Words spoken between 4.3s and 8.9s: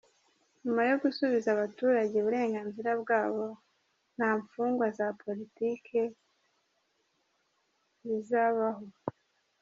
mfungwa za politiki zizabaho.